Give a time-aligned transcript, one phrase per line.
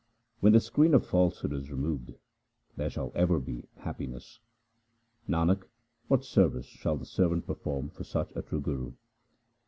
[0.39, 2.15] When the screen of falsehood is removed,
[2.75, 4.39] there shall ever be happiness.
[5.29, 5.61] Nanak,
[6.07, 8.93] what service shall the servant perform for such a true Guru?